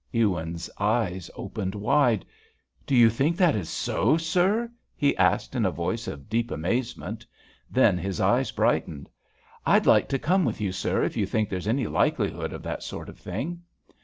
Ewins's 0.11 0.67
eyes 0.79 1.29
opened 1.35 1.75
wide. 1.75 2.25
"Do 2.87 2.95
you 2.95 3.07
think 3.07 3.37
that 3.37 3.55
is 3.55 3.69
so, 3.69 4.17
sir?" 4.17 4.71
he 4.95 5.15
asked 5.15 5.53
in 5.53 5.63
a 5.63 5.69
voice 5.69 6.07
of 6.07 6.27
deep 6.27 6.49
amazement. 6.49 7.23
Then 7.69 7.99
his 7.99 8.19
eyes 8.19 8.49
brightened. 8.51 9.11
"I'd 9.63 9.85
like 9.85 10.09
to 10.09 10.17
come 10.17 10.43
with 10.43 10.59
you, 10.59 10.71
sir, 10.71 11.03
if 11.03 11.15
you 11.15 11.27
think 11.27 11.49
there's 11.49 11.67
any 11.67 11.85
likelihood 11.85 12.51
of 12.51 12.63
that 12.63 12.81
sort 12.81 13.09
of 13.09 13.19
thing." 13.19 13.61